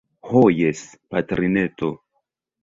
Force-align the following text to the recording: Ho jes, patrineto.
Ho 0.29 0.39
jes, 0.59 0.81
patrineto. 1.17 1.93